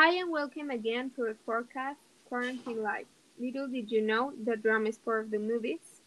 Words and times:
Hi 0.00 0.14
and 0.14 0.30
welcome 0.30 0.70
again 0.70 1.10
to 1.16 1.24
a 1.24 1.34
forecast 1.44 2.00
Quarantine 2.24 2.82
Life. 2.82 3.04
Little 3.38 3.68
did 3.68 3.90
you 3.90 4.00
know 4.00 4.32
that 4.46 4.62
drama 4.62 4.88
is 4.88 4.96
part 4.96 5.26
of 5.26 5.30
the 5.30 5.38
movies? 5.38 6.00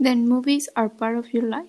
Then 0.00 0.26
movies 0.26 0.70
are 0.74 0.88
part 0.88 1.18
of 1.18 1.30
your 1.34 1.42
life? 1.42 1.68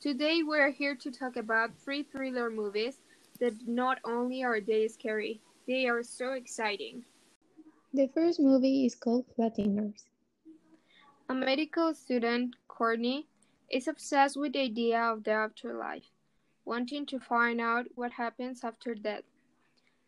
Today 0.00 0.44
we're 0.44 0.70
here 0.70 0.94
to 0.94 1.10
talk 1.10 1.34
about 1.34 1.76
three 1.82 2.04
thriller 2.04 2.50
movies 2.50 3.00
that 3.40 3.54
not 3.66 3.98
only 4.04 4.44
are 4.44 4.60
they 4.60 4.86
scary, 4.86 5.40
they 5.66 5.88
are 5.88 6.04
so 6.04 6.34
exciting. 6.34 7.02
The 7.92 8.06
first 8.14 8.38
movie 8.38 8.86
is 8.86 8.94
called 8.94 9.24
Flatliners. 9.36 10.04
A 11.28 11.34
medical 11.34 11.92
student, 11.94 12.54
Courtney, 12.68 13.26
is 13.72 13.88
obsessed 13.88 14.36
with 14.36 14.52
the 14.52 14.60
idea 14.60 15.00
of 15.00 15.24
the 15.24 15.32
afterlife, 15.32 16.12
wanting 16.64 17.06
to 17.06 17.18
find 17.18 17.60
out 17.60 17.86
what 17.96 18.12
happens 18.12 18.62
after 18.62 18.94
death. 18.94 19.24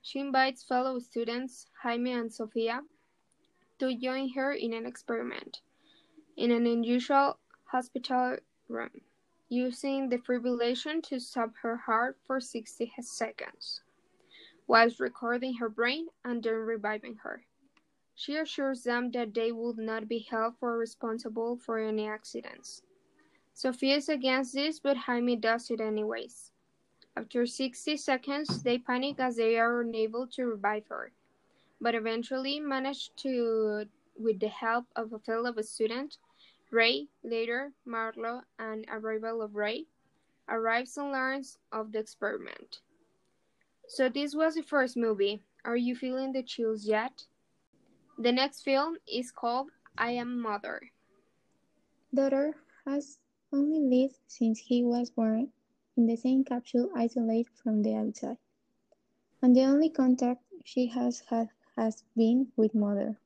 She 0.03 0.19
invites 0.19 0.63
fellow 0.63 0.99
students, 0.99 1.67
Jamie 1.83 2.13
and 2.13 2.33
Sofia, 2.33 2.83
to 3.79 3.97
join 3.97 4.31
her 4.31 4.53
in 4.53 4.73
an 4.73 4.87
experiment 4.87 5.61
in 6.41 6.51
an 6.51 6.67
unusual 6.67 7.39
hospital 7.67 8.39
room, 8.69 9.03
using 9.51 10.09
defibrillation 10.09 11.03
to 11.03 11.21
stop 11.21 11.53
her 11.63 11.77
heart 11.77 12.17
for 12.27 12.41
60 12.41 12.91
seconds, 13.03 13.83
whilst 14.67 15.01
recording 15.01 15.55
her 15.55 15.69
brain 15.69 16.07
and 16.25 16.43
then 16.43 16.55
reviving 16.55 17.17
her. 17.17 17.45
She 18.15 18.37
assures 18.37 18.85
them 18.85 19.11
that 19.13 19.35
they 19.35 19.53
would 19.53 19.79
not 19.79 20.09
be 20.09 20.27
held 20.31 20.57
for 20.59 20.79
responsible 20.79 21.57
for 21.57 21.79
any 21.79 22.09
accidents. 22.09 22.83
Sofia 23.53 23.97
is 23.97 24.09
against 24.09 24.55
this, 24.55 24.81
but 24.81 24.97
Jamie 25.07 25.37
does 25.37 25.71
it 25.71 25.81
anyways. 25.81 26.53
After 27.17 27.45
60 27.45 27.97
seconds, 27.97 28.63
they 28.63 28.79
panic 28.79 29.19
as 29.19 29.37
they 29.37 29.59
are 29.59 29.81
unable 29.81 30.27
to 30.29 30.47
revive 30.47 30.87
her, 30.89 31.13
but 31.81 31.95
eventually 31.95 32.61
manage 32.61 33.11
to, 33.17 33.87
with 34.19 34.39
the 34.41 34.49
help 34.49 34.87
of 34.97 35.13
a 35.13 35.19
fellow 35.19 35.53
student, 35.61 36.19
Ray, 36.71 37.09
later 37.25 37.73
Marlo, 37.87 38.43
and 38.59 38.87
arrival 38.91 39.43
of 39.43 39.57
Ray, 39.57 39.87
arrives 40.49 40.97
and 40.97 41.11
learns 41.11 41.59
of 41.73 41.93
the 41.93 41.99
experiment. 41.99 42.81
So 43.89 44.09
this 44.09 44.35
was 44.35 44.55
the 44.55 44.63
first 44.63 44.97
movie. 44.97 45.43
Are 45.65 45.77
you 45.77 45.97
feeling 45.97 46.33
the 46.33 46.43
chills 46.43 46.87
yet? 46.87 47.25
The 48.19 48.33
next 48.33 48.63
film 48.63 48.97
is 49.13 49.33
called 49.33 49.71
I 49.99 50.13
Am 50.13 50.41
Mother. 50.41 50.81
Daughter 52.15 52.55
has 52.87 53.19
only 53.53 53.81
lived 53.81 54.19
since 54.29 54.59
he 54.61 54.85
was 54.85 55.11
born 55.11 55.53
in 55.97 56.07
the 56.07 56.17
same 56.17 56.45
capsule 56.45 56.91
isolated 56.95 57.53
from 57.55 57.83
the 57.83 57.95
outside. 57.95 58.39
And 59.43 59.57
the 59.57 59.65
only 59.65 59.91
contact 59.91 60.45
she 60.65 60.87
has 60.87 61.21
had 61.21 61.51
has 61.77 62.05
been 62.17 62.53
with 62.57 62.75
mother, 62.75 63.19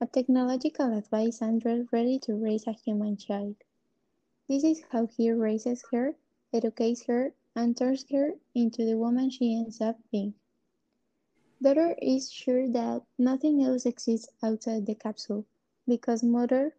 a 0.00 0.06
technological 0.06 0.96
advice 0.96 1.42
android 1.42 1.88
ready 1.92 2.18
to 2.20 2.34
raise 2.34 2.66
a 2.66 2.72
human 2.72 3.16
child. 3.16 3.56
This 4.48 4.64
is 4.64 4.82
how 4.90 5.06
he 5.06 5.30
raises 5.30 5.84
her, 5.92 6.16
educates 6.52 7.04
her, 7.04 7.34
and 7.54 7.76
turns 7.76 8.08
her 8.10 8.34
into 8.54 8.84
the 8.84 8.98
woman 8.98 9.30
she 9.30 9.56
ends 9.56 9.80
up 9.80 9.98
being. 10.10 10.34
Daughter 11.62 11.96
is 12.02 12.30
sure 12.30 12.68
that 12.68 13.02
nothing 13.18 13.62
else 13.62 13.86
exists 13.86 14.28
outside 14.42 14.86
the 14.86 14.94
capsule 14.94 15.46
because 15.86 16.22
mother 16.22 16.76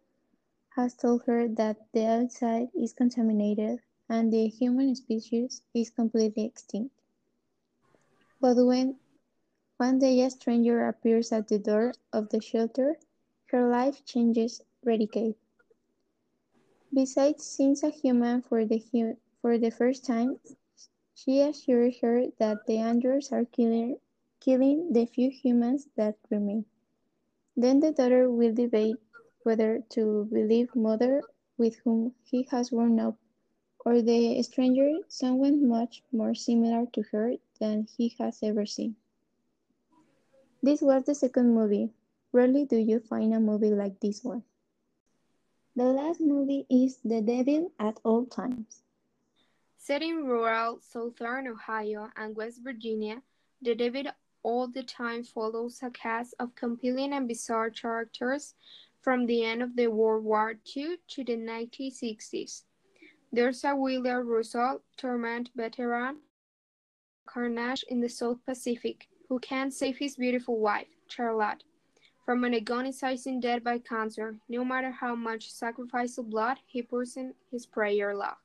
has 0.76 0.94
told 0.94 1.22
her 1.24 1.48
that 1.48 1.92
the 1.92 2.06
outside 2.06 2.70
is 2.74 2.92
contaminated 2.92 3.80
and 4.08 4.32
the 4.32 4.48
human 4.48 4.94
species 4.94 5.62
is 5.74 5.90
completely 5.90 6.44
extinct. 6.44 6.94
But 8.40 8.56
when 8.56 8.96
one 9.76 9.98
day 9.98 10.20
a 10.22 10.30
stranger 10.30 10.86
appears 10.86 11.32
at 11.32 11.48
the 11.48 11.58
door 11.58 11.92
of 12.12 12.28
the 12.30 12.40
shelter, 12.40 12.98
her 13.46 13.68
life 13.68 14.04
changes 14.04 14.62
radically. 14.84 15.36
Besides 16.92 17.44
seeing 17.44 17.76
a 17.82 17.90
human 17.90 18.42
for 18.42 18.64
the, 18.64 18.78
hu 18.78 19.16
for 19.40 19.58
the 19.58 19.70
first 19.70 20.04
time, 20.04 20.38
she 21.14 21.40
assures 21.40 21.98
her 22.00 22.26
that 22.38 22.66
the 22.66 22.78
androids 22.78 23.32
are 23.32 23.44
killing, 23.44 23.98
killing 24.40 24.92
the 24.92 25.06
few 25.06 25.30
humans 25.30 25.88
that 25.96 26.16
remain. 26.30 26.64
Then 27.56 27.80
the 27.80 27.92
daughter 27.92 28.30
will 28.30 28.54
debate 28.54 28.96
whether 29.42 29.80
to 29.90 30.24
believe 30.32 30.74
mother 30.74 31.22
with 31.58 31.76
whom 31.84 32.14
he 32.22 32.42
has 32.50 32.70
grown 32.70 32.98
up 33.00 33.16
or 33.86 34.02
the 34.02 34.42
stranger 34.42 34.98
someone 35.06 35.68
much 35.68 36.02
more 36.10 36.34
similar 36.34 36.86
to 36.92 37.02
her 37.12 37.34
than 37.60 37.86
he 37.96 38.12
has 38.18 38.42
ever 38.42 38.66
seen. 38.66 38.96
This 40.60 40.82
was 40.82 41.04
the 41.04 41.14
second 41.14 41.54
movie. 41.54 41.90
Rarely 42.32 42.64
do 42.64 42.76
you 42.76 42.98
find 42.98 43.32
a 43.32 43.38
movie 43.38 43.70
like 43.70 44.00
this 44.00 44.24
one. 44.24 44.42
The 45.76 45.84
last 45.84 46.20
movie 46.20 46.66
is 46.68 46.98
The 47.04 47.22
Devil 47.22 47.70
at 47.78 48.00
All 48.02 48.26
Times. 48.26 48.82
Set 49.78 50.02
in 50.02 50.24
rural 50.24 50.80
southern 50.80 51.46
Ohio 51.46 52.10
and 52.16 52.34
West 52.34 52.64
Virginia, 52.64 53.22
The 53.62 53.76
Devil 53.76 54.10
all 54.42 54.66
the 54.66 54.82
time 54.82 55.22
follows 55.22 55.78
a 55.82 55.90
cast 55.90 56.34
of 56.40 56.56
compelling 56.56 57.12
and 57.12 57.28
bizarre 57.28 57.70
characters 57.70 58.54
from 59.00 59.26
the 59.26 59.44
end 59.44 59.62
of 59.62 59.76
the 59.76 59.86
World 59.86 60.24
War 60.24 60.58
II 60.76 60.96
to 61.06 61.22
the 61.22 61.36
1960s. 61.36 62.64
There's 63.32 63.64
a 63.64 63.74
William 63.74 64.26
Russell, 64.26 64.82
Torment 64.96 65.50
veteran, 65.56 66.18
Carnage 67.26 67.84
in 67.88 68.00
the 68.00 68.08
South 68.08 68.38
Pacific, 68.46 69.08
who 69.28 69.40
can't 69.40 69.74
save 69.74 69.98
his 69.98 70.16
beautiful 70.16 70.58
wife, 70.60 70.86
Charlotte, 71.08 71.64
from 72.24 72.44
an 72.44 72.54
agonizing 72.54 73.40
death 73.40 73.64
by 73.64 73.78
cancer, 73.78 74.36
no 74.48 74.64
matter 74.64 74.90
how 74.90 75.14
much 75.14 75.50
sacrificial 75.50 76.22
blood 76.24 76.58
he 76.66 76.82
pours 76.82 77.16
in 77.16 77.34
his 77.50 77.66
prayer 77.66 78.14
love. 78.14 78.36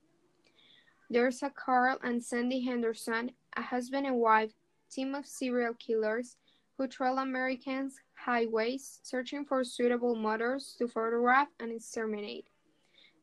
There's 1.10 1.44
a 1.44 1.52
Carl 1.52 2.00
and 2.04 2.24
Sandy 2.24 2.62
Henderson, 2.62 3.32
a 3.56 3.62
husband 3.62 4.08
and 4.08 4.18
wife 4.18 4.52
team 4.90 5.14
of 5.14 5.28
serial 5.28 5.76
killers 5.76 6.38
who 6.78 6.88
trail 6.88 7.20
Americans' 7.20 8.00
highways 8.16 9.00
searching 9.04 9.46
for 9.46 9.64
suitable 9.64 10.16
mothers 10.16 10.76
to 10.80 10.88
photograph 10.88 11.50
and 11.60 11.72
exterminate. 11.72 12.48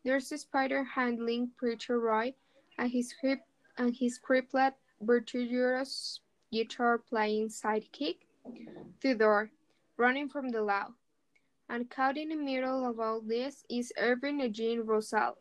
There's 0.08 0.32
a 0.32 0.38
spider-handling 0.38 1.50
preacher 1.58 2.00
Roy 2.00 2.32
and 2.78 2.90
his 2.90 3.12
crip 3.12 3.40
and 3.76 3.94
his 3.94 4.16
crippled 4.16 4.72
virtuoso 5.02 6.20
guitar-playing 6.50 7.50
sidekick, 7.50 8.24
Theodore, 9.02 9.50
running 9.98 10.30
from 10.30 10.48
the 10.48 10.62
law. 10.62 10.86
And 11.68 11.90
caught 11.90 12.16
in 12.16 12.30
the 12.30 12.36
middle 12.36 12.88
of 12.88 12.98
all 12.98 13.20
this 13.20 13.66
is 13.68 13.92
Arvin 14.00 14.40
Eugene 14.40 14.80
Russell, 14.80 15.36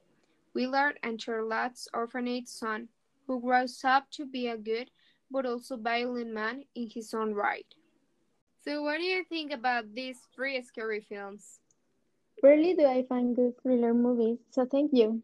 Willard 0.54 1.00
and 1.02 1.22
Charlotte's 1.22 1.88
orphanate 1.96 2.50
son, 2.50 2.90
who 3.26 3.40
grows 3.40 3.82
up 3.86 4.12
to 4.12 4.26
be 4.26 4.50
a 4.50 4.58
good 4.58 4.92
but 5.32 5.46
also 5.46 5.78
violent 5.78 6.34
man 6.34 6.66
in 6.76 6.90
his 6.94 7.14
own 7.14 7.34
right. 7.34 7.74
So 8.66 8.84
what 8.84 8.98
do 8.98 9.04
you 9.04 9.24
think 9.30 9.54
about 9.54 9.96
these 9.96 10.20
three 10.36 10.62
scary 10.62 11.00
films? 11.08 11.62
Rarely 12.44 12.74
do 12.76 12.86
I 12.86 13.04
find 13.10 13.36
good 13.36 13.60
thriller 13.62 13.94
movies, 13.94 14.38
so 14.52 14.66
thank 14.66 14.92
you. 14.94 15.24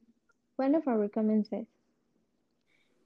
One 0.55 0.75
of 0.75 0.87
our 0.87 1.07
comments 1.07 1.49
says. 1.49 1.65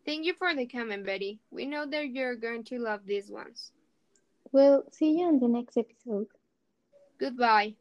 Thank 0.05 0.25
you 0.25 0.33
for 0.33 0.55
the 0.55 0.65
comment, 0.65 1.05
Betty. 1.05 1.39
We 1.51 1.65
know 1.65 1.85
that 1.85 2.09
you're 2.09 2.35
going 2.35 2.63
to 2.65 2.79
love 2.79 3.01
these 3.05 3.29
ones. 3.29 3.71
Well, 4.53 4.83
see 4.91 5.19
you 5.19 5.25
on 5.27 5.39
the 5.39 5.49
next 5.49 5.77
episode. 5.77 6.27
Goodbye. 7.19 7.75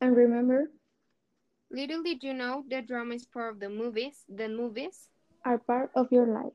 And 0.00 0.16
remember, 0.16 0.70
little 1.70 2.02
did 2.02 2.22
you 2.22 2.32
know 2.32 2.64
that 2.70 2.86
drama 2.86 3.14
is 3.14 3.26
part 3.26 3.52
of 3.54 3.60
the 3.60 3.68
movies, 3.68 4.24
the 4.28 4.48
movies 4.48 5.08
are 5.44 5.58
part 5.58 5.90
of 5.94 6.10
your 6.10 6.26
life. 6.26 6.52